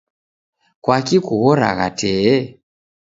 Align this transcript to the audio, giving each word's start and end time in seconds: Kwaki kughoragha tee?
Kwaki 0.83 1.17
kughoragha 1.25 1.87
tee? 1.99 2.37